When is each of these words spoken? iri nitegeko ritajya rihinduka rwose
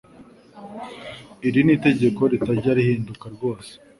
iri 1.47 1.61
nitegeko 1.65 2.21
ritajya 2.31 2.71
rihinduka 2.77 3.25
rwose 3.35 3.71